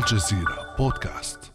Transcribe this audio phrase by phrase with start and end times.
[0.00, 1.52] الجزيرة بودكاست.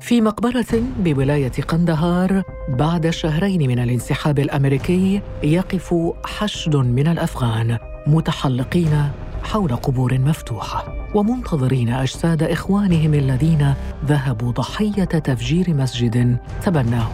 [0.00, 9.10] في مقبرة بولاية قندهار بعد شهرين من الانسحاب الأمريكي يقف حشد من الأفغان متحلقين
[9.42, 13.74] حول قبور مفتوحة ومنتظرين أجساد إخوانهم الذين
[14.06, 17.10] ذهبوا ضحية تفجير مسجد تبناه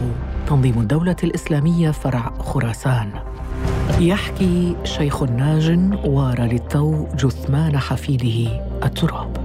[0.47, 3.24] تنظيم الدولة الإسلامية فرع خراسان.
[4.01, 9.37] يحكي شيخ ناج وار للتو جثمان حفيده التراب.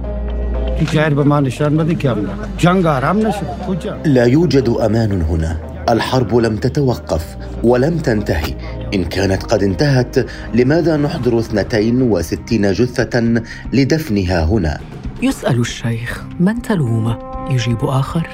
[4.04, 5.56] لا يوجد أمان هنا.
[5.88, 8.54] الحرب لم تتوقف ولم تنتهي.
[8.94, 14.80] ان كانت قد انتهت لماذا نحضر 62 جثة لدفنها هنا؟
[15.22, 17.18] يسأل الشيخ من تلومه
[17.50, 18.28] يجيب آخر.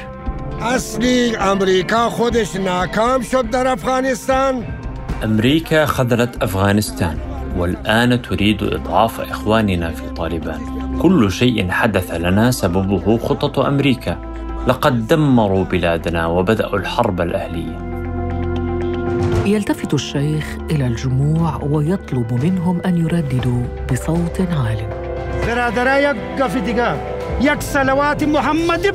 [0.61, 4.76] اصلی امریکا خودش ناکام شد در افغانستان.
[5.25, 7.19] أمريكا خذلت أفغانستان
[7.57, 10.61] والآن تريد إضعاف إخواننا في طالبان.
[11.03, 14.19] كل شيء حدث لنا سببه خطط أمريكا.
[14.67, 17.79] لقد دمروا بلادنا وبدأوا الحرب الأهلية.
[19.47, 24.79] يلتفت الشيخ إلى الجموع ويطلب منهم أن يرددوا بصوت عال
[26.01, 26.95] یک گفی دیگه
[27.41, 28.91] یک سلوات محمدی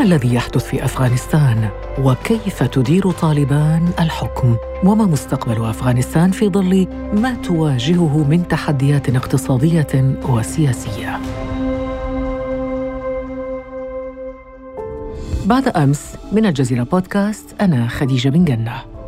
[0.00, 7.34] فما الذي يحدث في أفغانستان؟ وكيف تدير طالبان الحكم؟ وما مستقبل أفغانستان في ظل ما
[7.34, 11.20] تواجهه من تحديات اقتصادية وسياسية؟
[15.46, 18.99] بعد أمس من الجزيرة بودكاست أنا خديجة بن جنة.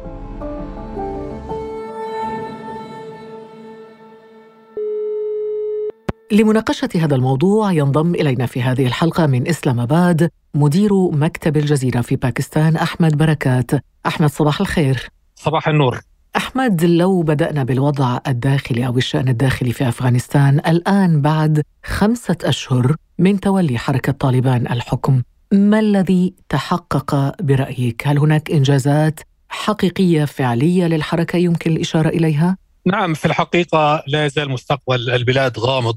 [6.33, 12.17] لمناقشة هذا الموضوع ينضم إلينا في هذه الحلقة من إسلام آباد مدير مكتب الجزيرة في
[12.17, 13.71] باكستان أحمد بركات
[14.07, 16.01] أحمد صباح الخير صباح النور
[16.37, 23.41] أحمد لو بدأنا بالوضع الداخلي أو الشأن الداخلي في أفغانستان الآن بعد خمسة أشهر من
[23.41, 31.73] تولي حركة طالبان الحكم ما الذي تحقق برأيك؟ هل هناك إنجازات حقيقية فعلية للحركة يمكن
[31.73, 35.97] الإشارة إليها؟ نعم في الحقيقة لا يزال مستقبل البلاد غامض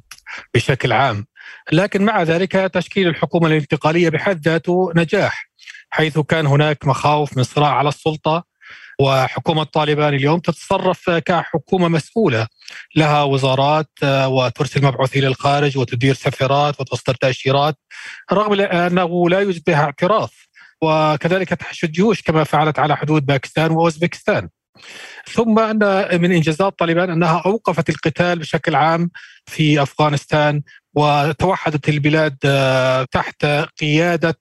[0.54, 1.26] بشكل عام.
[1.72, 5.50] لكن مع ذلك تشكيل الحكومة الانتقالية بحد ذاته نجاح
[5.90, 8.44] حيث كان هناك مخاوف من صراع على السلطة
[9.00, 12.48] وحكومة طالبان اليوم تتصرف كحكومة مسؤولة.
[12.96, 17.76] لها وزارات آه، وترسل مبعوثين للخارج وتدير سفارات وتصدر تأشيرات
[18.32, 20.48] رغم أنه لا يوجد بها اعتراف.
[20.82, 24.50] وكذلك تحشد جيوش كما فعلت على حدود باكستان وأوزبكستان.
[25.34, 29.12] ثم أن من إنجازات طالبان أنها أوقفت القتال بشكل عام
[29.46, 30.62] في أفغانستان
[30.94, 33.46] وتوحدت البلاد آه، تحت
[33.82, 34.40] قيادة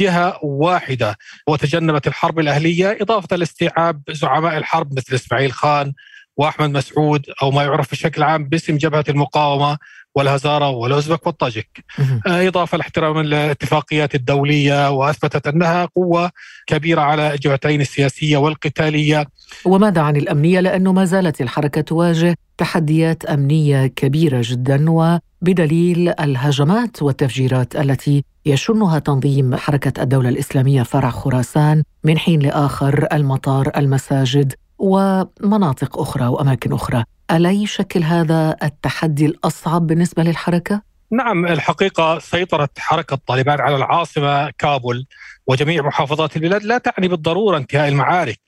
[0.00, 5.92] جهة واحدة وتجنبت الحرب الأهلية إضافة لاستيعاب زعماء الحرب مثل إسماعيل خان
[6.36, 9.78] وأحمد مسعود أو ما يعرف بشكل عام باسم جبهة المقاومة
[10.14, 11.84] والهزاره والاوزبك والطاجك.
[12.26, 16.30] آه، إضافة لاحترام الاتفاقيات الدولية وأثبتت أنها قوة
[16.66, 19.26] كبيرة على الجهتين السياسية والقتالية.
[19.64, 27.76] وماذا عن الأمنية؟ لأنه ما زالت الحركة تواجه تحديات أمنية كبيرة جدا وبدليل الهجمات والتفجيرات
[27.76, 36.26] التي يشنها تنظيم حركة الدولة الإسلامية فرع خراسان من حين لآخر المطار المساجد ومناطق أخرى
[36.26, 40.82] وأماكن أخرى ألا يشكل هذا التحدي الأصعب بالنسبة للحركة؟
[41.12, 45.06] نعم الحقيقة سيطرة حركة طالبان على العاصمة كابول
[45.46, 48.40] وجميع محافظات البلاد لا تعني بالضرورة انتهاء المعارك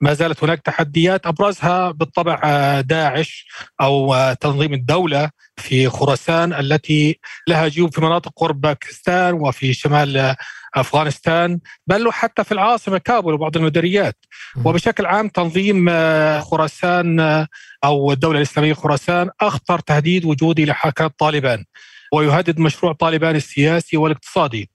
[0.00, 3.46] ما زالت هناك تحديات أبرزها بالطبع آه، داعش
[3.80, 7.18] أو آه، تنظيم الدولة في خراسان التي
[7.48, 10.36] لها جيوب في مناطق قرب باكستان وفي شمال آه،
[10.74, 14.16] أفغانستان بل حتى في العاصمة كابول وبعض المديريات.
[14.64, 17.46] وبشكل عام تنظيم آه، خراسان آه،
[17.84, 21.64] أو الدولة الإسلامية خراسان أخطر تهديد وجودي لحركات طالبان.
[22.12, 24.70] ويهدد مشروع طالبان السياسي والاقتصادي.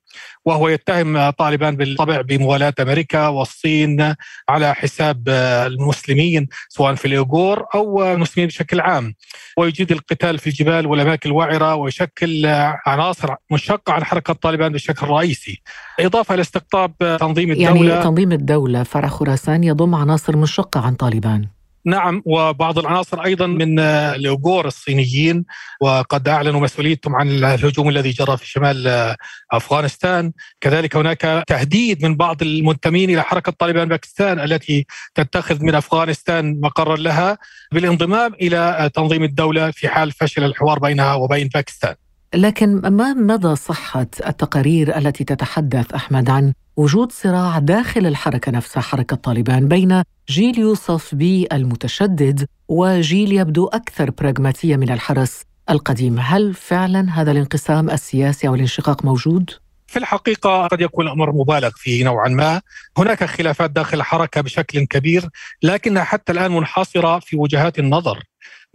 [0.46, 4.16] وهو يتهم طالبان بالطبع بموالاة أمريكا والصين
[4.50, 9.16] على حساب المسلمين سواء في الإيغور أو المسلمين بشكل عام.
[9.58, 12.46] ويجيد القتال في الجبال والأماكن الوعرة ويشكل
[12.86, 15.62] عناصر منشقة عن حركة طالبان بشكل رئيسي
[16.00, 20.96] إضافة إلى استقطاب آه، تنظيم الدولة يعني تنظيم الدولة فرع خراسان يضم عناصر منشقة عن
[20.96, 21.55] طالبان.
[21.86, 25.46] نعم وبعض العناصر أيضا من آه، الاوغور الصينيين
[25.82, 29.16] وقد أعلنوا مسؤوليتهم عن الهجوم الذي جرى في شمال آه،
[29.52, 34.86] أفغانستان، كذلك هناك تهديد من بعض المنتمين إلى حركة طالبان باكستان التي
[35.16, 37.38] تتخذ من أفغانستان مقرا لها
[37.72, 41.96] بالانضمام إلى آه، تنظيم الدولة في حال فشل الحوار بينها وبين باكستان.
[42.34, 49.16] لكن ما مدى صحة التقارير التي تتحدث أحمد عن وجود صراع داخل الحركة نفسها حركة
[49.16, 56.20] طالبان بين جيل يوصف بالمتشدد وجيل يبدو أكثر براغماتية من الحرس القديم.
[56.20, 59.52] هل فعلا هذا الانقسام السياسي أو الانشقاق موجود؟
[59.88, 62.62] في الحقيقة قد يكون الأمر مبالغ فيه نوعا ما.
[62.98, 65.30] هناك خلافات داخل الحركة بشكل كبير
[65.64, 68.24] لكنها حتى الآن منحصرة في وجهات النظر.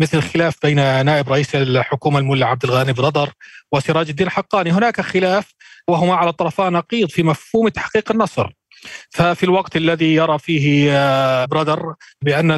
[0.01, 3.31] مثل الخلاف بين نائب رئيس الحكومة الملا عبد الغاني برادر
[3.73, 4.73] وسراج الدين حقاني.
[4.73, 5.55] هناك خلاف
[5.89, 8.51] وهما على الطرفان نقيض في مفهوم تحقيق النصر.
[9.11, 12.51] ففي الوقت الذي يرى فيه آه، برادر بأن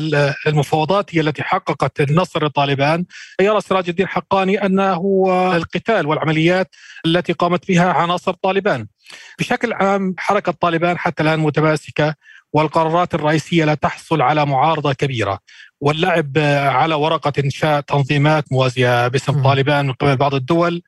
[0.47, 3.05] المفاوضات هي التي حققت النصر لطالبان
[3.41, 5.25] يرى سراج الدين حقاني أنه
[5.57, 6.75] القتال والعمليات
[7.07, 8.87] التي قامت بها عناصر طالبان.
[9.39, 12.15] بشكل عام حركة طالبان حتى الآن متماسكة
[12.53, 15.39] والقرارات الرئيسية لا تحصل على معارضة كبيرة.
[15.81, 16.39] واللعب
[16.69, 20.83] على ورقة انشاء تنظيمات موازية باسم طالبان من قبل بعض الدول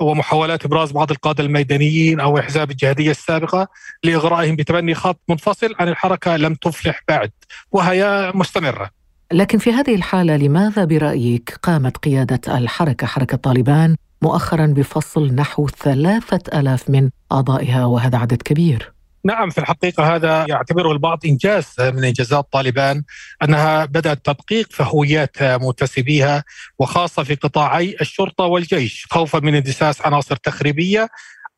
[0.00, 3.68] ومحاولات إبراز بعض القادة الميدانيين أو إحزاب الجهادية السابقة
[4.04, 7.30] لإغرائهم بتبني خط منفصل عن الحركة لم تفلح بعد
[7.72, 8.90] وهي مستمرة.
[9.32, 16.60] لكن في هذه الحالة لماذا برأيك قامت قيادة الحركة حركة طالبان مؤخرا بفصل نحو ثلاثة
[16.60, 18.97] ألاف من أعضائها وهذا عدد كبير؟
[19.28, 23.02] نعم في الحقيقة هذا يعتبره البعض إنجاز من إنجازات طالبان
[23.42, 26.44] أنها بدأت تدقيق في هويات منتسبيها
[26.78, 31.08] وخاصة في قطاعي الشرطة والجيش خوفا من اندساس عناصر تخريبية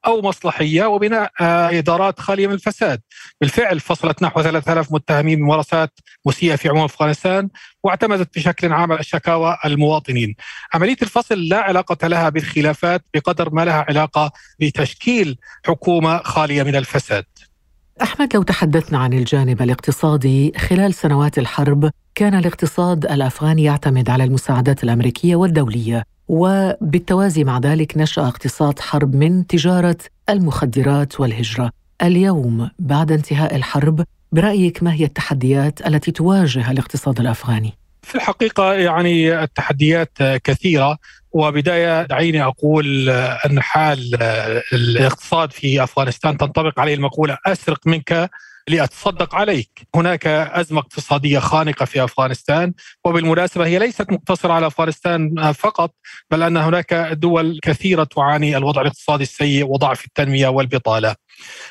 [0.06, 1.31] أو مصلحية وبناء
[1.78, 3.00] إدارات خالية من الفساد.
[3.40, 7.49] بالفعل فصلت نحو 3000 متهمين بممارسات مسيئة في عموم أفغانستان
[7.82, 10.34] واعتمدت بشكل عام على شكاوى المواطنين.
[10.75, 17.25] عملية الفصل لا علاقة لها بالخلافات بقدر ما لها علاقة بتشكيل حكومة خالية من الفساد.
[18.02, 24.85] أحمد لو تحدثنا عن الجانب الاقتصادي خلال سنوات الحرب كان الاقتصاد الافغاني يعتمد على المساعدات
[24.85, 29.97] الأمريكية والدولية وبالتوازي مع ذلك نشأ اقتصاد حرب من تجارة
[30.31, 31.70] المخدرات والهجرة.
[32.02, 37.73] اليوم بعد انتهاء الحرب برأيك ما هي التحديات التي تواجه الاقتصاد الأفغاني؟
[38.03, 40.99] في الحقيقة يعني التحديات كثيرة.
[41.32, 44.15] وبداية دعيني أقول أن حال
[44.73, 48.31] الاقتصاد في أفغانستان تنطبق عليه المقولة أسرق منك
[48.69, 49.71] لأتصدق عليك.
[49.94, 52.73] هناك أزمة اقتصادية خانقة في أفغانستان
[53.05, 55.94] وبالمناسبة هي ليست مقتصرة على أفغانستان فقط
[56.31, 61.15] بل أن هناك دول كثيرة تعاني الوضع الاقتصادي السيء وضعف التنمية والبطالة.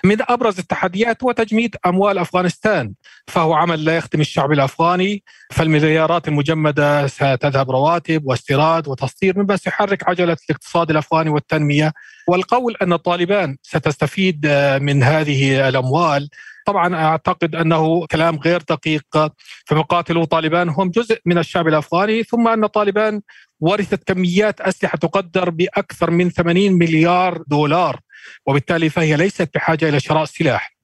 [0.03, 2.93] من أبرز التحديات هو تجميد أموال أفغانستان
[3.27, 10.37] فهو عمل لا يخدم الشعب الأفغاني فالمليارات المجمدة ستذهب رواتب واستيراد وتصدير مما سيحرك عجلة
[10.49, 11.93] الاقتصاد الأفغاني والتنمية.
[12.27, 14.47] والقول أن طالبان ستستفيد
[14.81, 16.29] من هذه الأموال
[16.65, 19.31] طبعا أعتقد أنه كلام غير دقيق.
[19.65, 23.21] فمقاتلو طالبان هم جزء من الشعب الأفغاني ثم أن طالبان
[23.59, 27.99] ورثت كميات أسلحة تقدر بأكثر من 80 مليار دولار.
[28.45, 30.79] وبالتالي فهي ليست بحاجة إلى شراء سلاح.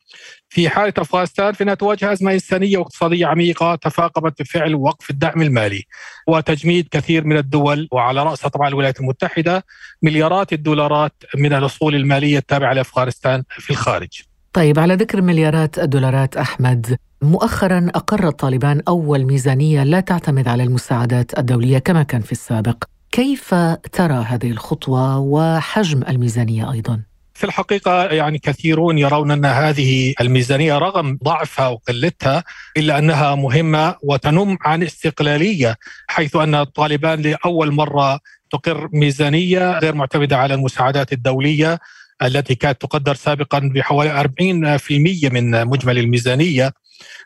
[0.49, 5.83] في حالة أفغانستان فإنها تواجه أزمة إنسانية واقتصادية عميقة تفاقمت بفعل وقف الدعم المالي
[6.27, 9.65] وتجميد كثير من الدول وعلى رأسها طبعا الولايات المتحدة
[10.01, 14.21] مليارات الدولارات من الاصول المالية التابعة لأفغانستان في الخارج.
[14.53, 21.39] طيب على ذكر مليارات الدولارات أحمد مؤخرا اقر طالبان أول ميزانية لا تعتمد على المساعدات
[21.39, 23.55] الدولية كما كان في السابق كيف
[23.91, 27.01] ترى هذه الخطوة وحجم الميزانية أيضا
[27.35, 32.43] في الحقيقة يعني كثيرون يرون أن هذه الميزانية رغم ضعفها وقلتها
[32.77, 38.19] إلا أنها مهمة وتنم عن استقلالية حيث أن طالبان لأول مرة
[38.51, 41.79] تقر ميزانية غير معتمدة على المساعدات الدولية
[42.21, 46.71] التي كانت تقدر سابقا بحوالي 40% من مجمل الميزانية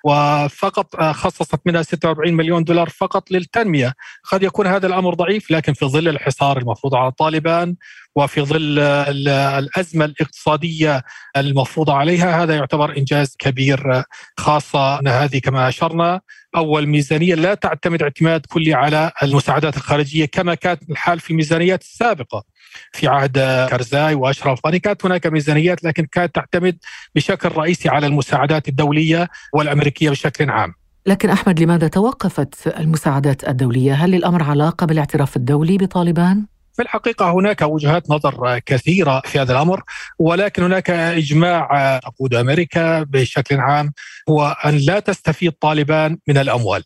[0.03, 3.93] وفقط خصصت منها 46 مليون دولار فقط للتنمية.
[4.31, 7.75] قد يكون هذا الأمر ضعيف لكن في ظل الحصار المفروض على طالبان
[8.15, 11.03] وفي ظل الأزمة الاقتصادية
[11.37, 14.03] المفروضة عليها هذا يعتبر إنجاز كبير
[14.37, 16.21] خاصة أن هذه كما أشرنا
[16.55, 22.43] أول ميزانية لا تعتمد اعتماد كلي على المساعدات الخارجية كما كانت الحال في الميزانيات السابقة
[22.91, 26.77] في عهد كرزاي وأشرف غني كانت هناك ميزانيات لكن كانت تعتمد
[27.15, 30.73] بشكل رئيسي على المساعدات الدولية والأمريكية بشكل عام.
[31.05, 36.45] لكن أحمد لماذا توقفت المساعدات الدولية؟ هل الامر علاقة بالاعتراف الدولي بطالبان؟
[36.79, 39.83] في الحقيقة هناك وجهات نظر كثيرة في هذا الأمر
[40.19, 43.93] ولكن هناك إجماع تقود أمريكا بشكل عام
[44.29, 46.83] هو أن لا تستفيد طالبان من الأموال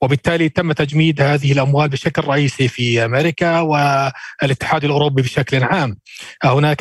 [0.00, 5.96] وبالتالي تم تجميد هذه الأموال بشكل رئيسي في أمريكا والاتحاد الأوروبي بشكل عام.
[6.44, 6.80] هناك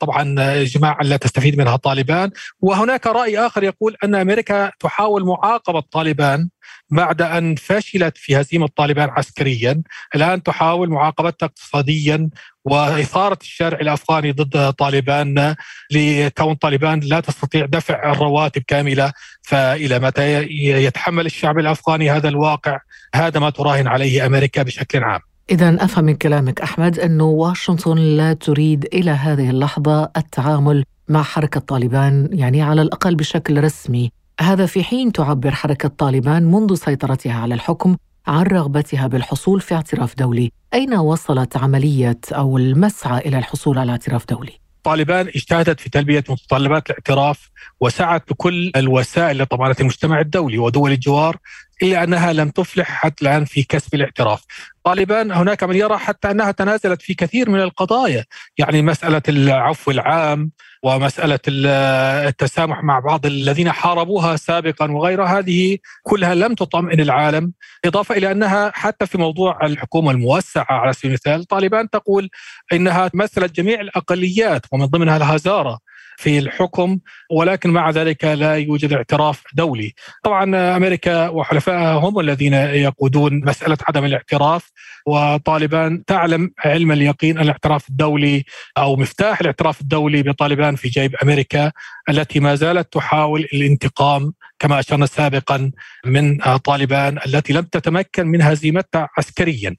[0.00, 2.30] طبعا إجماع لا تستفيد منها طالبان
[2.60, 6.48] وهناك رأي آخر يقول أن أمريكا تحاول معاقبة طالبان
[6.90, 9.82] بعد أن فشلت في هزيمة طالبان عسكريا
[10.14, 12.30] الآن تحاول معاقبتها اقتصاديا
[12.64, 15.54] وإثارة الشارع الأفغاني ضد طالبان
[15.90, 19.12] لكون طالبان لا تستطيع دفع الرواتب كاملة.
[19.42, 22.80] فإلى متى يتحمل الشعب الأفغاني هذا الواقع؟
[23.14, 25.20] هذا ما تراهن عليه أمريكا بشكل عام.
[25.50, 31.60] إذا أفهم من كلامك أحمد أنه واشنطن لا تريد إلى هذه اللحظة التعامل مع حركة
[31.60, 34.12] طالبان يعني على الأقل بشكل رسمي.
[34.40, 40.16] هذا في حين تعبر حركة طالبان منذ سيطرتها على الحكم عن رغبتها بالحصول في اعتراف
[40.16, 46.24] دولي أين وصلت عملية أو المسعى إلى الحصول على اعتراف دولي؟ طالبان اجتهدت في تلبية
[46.28, 51.36] متطلبات الاعتراف وسعت بكل الوسائل لطمانة المجتمع الدولي ودول الجوار
[51.82, 54.42] إلا أنها لم تفلح حتى الآن في كسب الاعتراف.
[54.84, 58.24] طالبان هناك من يرى حتى أنها تنازلت في كثير من القضايا
[58.58, 60.50] يعني مسألة العفو العام
[60.82, 67.52] ومسألة التسامح مع بعض الذين حاربوها سابقا وغيرها هذه كلها لم تطمئن العالم.
[67.84, 72.28] إضافة إلى أنها حتى في موضوع الحكومة الموسعة على سبيل المثال طالبان تقول
[72.72, 75.78] إنها مثلت جميع الأقليات ومن ضمنها الهزارة.
[76.20, 76.98] في الحكم
[77.30, 79.92] ولكن مع ذلك لا يوجد اعتراف دولي.
[80.24, 84.70] طبعا أمريكا وحلفائها هم الذين يقودون مسألة عدم الاعتراف
[85.06, 88.44] وطالبان تعلم علم اليقين أن الاعتراف الدولي
[88.78, 91.72] أو مفتاح الاعتراف الدولي بطالبان في جيب أمريكا
[92.08, 95.70] التي ما زالت تحاول الانتقام كما أشرنا سابقا
[96.04, 99.76] من طالبان التي لم تتمكن من هزيمتها عسكريا.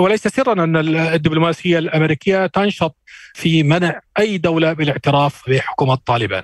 [0.00, 2.96] وليس سرا أن الدبلوماسية الأمريكية تنشط
[3.36, 6.42] في منع أي دولة بالاعتراف بحكومة طالبان.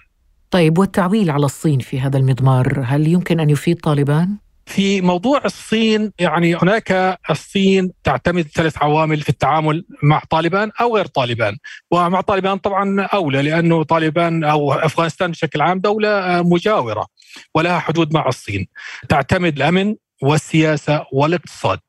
[0.50, 6.12] طيب والتعويل على الصين في هذا المضمار هل يمكن أن يفيد طالبان؟ في موضوع الصين
[6.18, 11.56] يعني هناك الصين تعتمد ثلاث عوامل في التعامل مع طالبان أو غير طالبان،
[11.90, 17.06] ومع طالبان طبعا أولى لأنه طالبان أو أفغانستان بشكل عام دولة مجاورة
[17.54, 18.66] ولها حدود مع الصين.
[19.08, 21.80] تعتمد الأمن والسياسة والاقتصاد.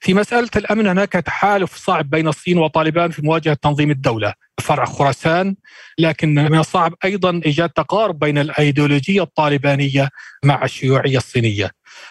[0.00, 4.34] في مسألة الأمن هناك تحالف صعب بين الصين وطالبان في مواجهة تنظيم الدولة.
[4.60, 5.56] فرع خراسان
[5.98, 10.08] لكن من الصعب أيضا إيجاد تقارب بين الأيديولوجية الطالبانية
[10.44, 11.70] مع الشيوعية الصينية.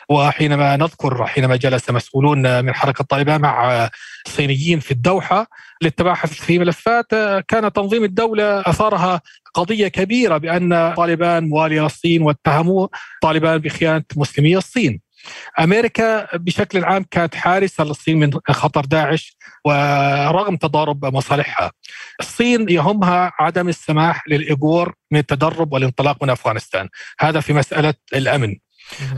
[0.09, 3.89] وحينما نذكر حينما جلس مسؤولون من حركة طالبان مع
[4.27, 5.47] صينيين في الدوحة
[5.81, 7.05] للتباحث في ملفات
[7.47, 9.21] كان تنظيم الدولة أثارها
[9.53, 12.87] قضية كبيرة بأن طالبان موالية الصين واتهموا
[13.21, 15.01] طالبان بخيانة مسلمي الصين.
[15.59, 21.71] أمريكا بشكل عام كانت حارسة للصين من خطر داعش ورغم تضارب مصالحها.
[22.19, 28.55] الصين يهمها عدم السماح للإيغور من التدرب والانطلاق من أفغانستان، هذا في مسألة الأمن.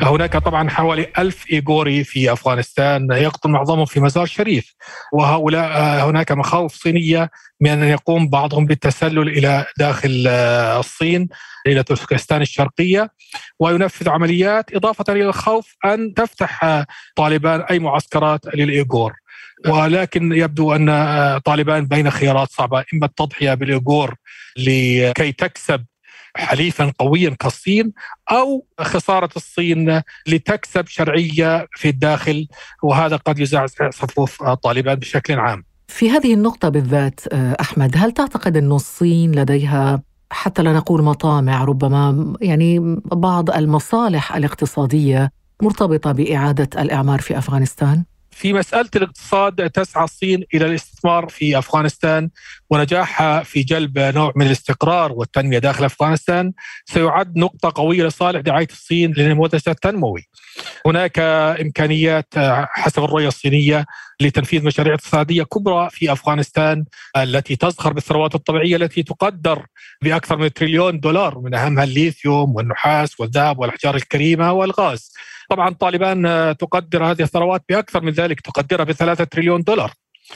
[0.01, 4.75] هناك طبعا حوالي ألف إيغوري في أفغانستان يقتل معظمهم في مزار شريف
[5.13, 7.29] وهؤلاء هناك مخاوف صينية
[7.61, 10.27] من أن يقوم بعضهم بالتسلل إلى داخل
[10.79, 11.27] الصين
[11.67, 13.11] إلى تركستان الشرقية
[13.59, 16.83] وينفذ عمليات إضافة إلى الخوف أن تفتح
[17.15, 19.13] طالبان أي معسكرات للإيغور
[19.67, 20.87] ولكن يبدو أن
[21.39, 24.15] طالبان بين خيارات صعبة إما التضحية بالإيغور
[24.57, 25.85] لكي تكسب
[26.35, 27.93] حليفا قويا كالصين
[28.31, 32.47] أو خسارة الصين لتكسب شرعية في الداخل
[32.83, 35.63] وهذا قد يزعزع صفوف طالبان بشكل عام.
[35.87, 40.01] في هذه النقطة بالذات أحمد هل تعتقد أن الصين لديها
[40.33, 48.53] حتى لا نقول مطامع ربما يعني بعض المصالح الاقتصادية مرتبطة بإعادة الإعمار في أفغانستان؟ في
[48.53, 52.29] مسألة الاقتصاد تسعى الصين إلى الاستثمار في أفغانستان
[52.69, 56.51] ونجاحها في جلب نوع من الاستقرار والتنمية داخل أفغانستان
[56.85, 60.27] سيعد نقطة قوية لصالح دعاية الصين للنموذج التنموي
[60.85, 61.19] هناك
[61.61, 62.33] إمكانيات
[62.67, 63.85] حسب الرؤية الصينية
[64.21, 66.85] لتنفيذ مشاريع اقتصادية كبرى في أفغانستان
[67.17, 69.65] التي تزخر بالثروات الطبيعية التي تقدر
[70.01, 75.13] بأكثر من تريليون دولار من أهمها الليثيوم والنحاس والذهب والأحجار الكريمة والغاز.
[75.49, 79.91] طبعا طالبان تقدر هذه الثروات بأكثر من ذلك تقدرها بثلاثة تريليون دولار.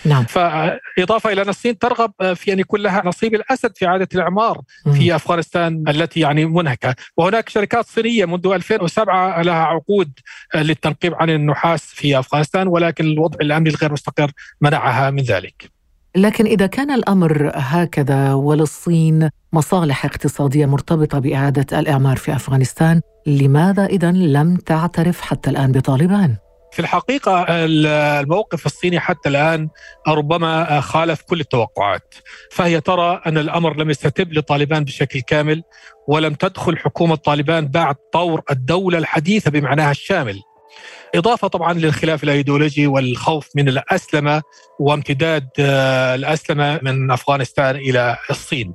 [0.05, 0.25] نعم.
[0.25, 4.61] فإضافة إلى أن الصين ترغب في أن يكون لها نصيب الأسد في إعادة الإعمار
[4.93, 10.11] في أفغانستان التي يعني منهكة وهناك شركات صينية منذ 2007 لها عقود
[10.55, 15.77] للتنقيب عن النحاس في أفغانستان ولكن الوضع الأمني الغير مستقر منعها من ذلك
[16.15, 24.11] لكن إذا كان الأمر هكذا وللصين مصالح اقتصادية مرتبطة بإعادة الإعمار في أفغانستان لماذا إذا
[24.11, 26.35] لم تعترف حتى الآن بطالبان؟
[26.77, 29.69] في الحقيقة الموقف الصيني حتى الآن
[30.07, 32.15] ربما خالف كل التوقعات.
[32.51, 35.63] فهي ترى أن الأمر لم يستتب لطالبان بشكل كامل
[36.07, 40.39] ولم تدخل حكومة طالبان بعد طور الدولة الحديثة بمعناها الشامل.
[41.15, 44.41] إضافة طبعا للخلاف الأيديولوجي والخوف من الأسلمة
[44.79, 48.73] وامتداد آه، الأسلمة من أفغانستان إلى الصين.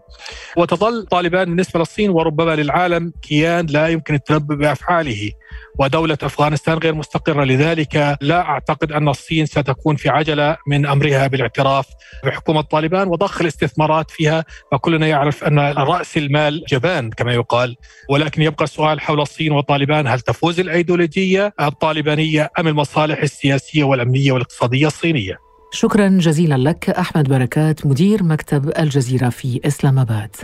[0.57, 5.33] وتظل طالبان بالنسبة للصين وربما للعالم كيان لا يمكن التنبؤ بأفعاله.
[5.79, 11.87] ودولة أفغانستان غير مستقرة لذلك لا أعتقد أن الصين ستكون في عجلة من أمرها بالاعتراف
[12.25, 14.45] بحكومة طالبان وضخ الاستثمارات فيها.
[14.73, 17.77] وكلنا يعرف أن رأس المال جبان كما يقال.
[18.11, 22.22] ولكن يبقى السؤال حول الصين وطالبان هل تفوز الأيديولوجية الطالبانية؟
[22.59, 25.39] أم المصالح السياسية والأمنية والاقتصادية الصينية؟
[25.73, 30.37] شكرا جزيلا لك أحمد بركات مدير مكتب الجزيرة في إسلام آباد.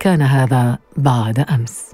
[0.00, 1.90] كان هذا بعد أمس.